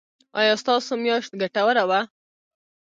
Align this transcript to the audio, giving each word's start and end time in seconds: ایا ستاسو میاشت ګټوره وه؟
ایا 0.39 0.53
ستاسو 0.61 0.91
میاشت 1.03 1.31
ګټوره 1.41 1.83
وه؟ 1.89 2.01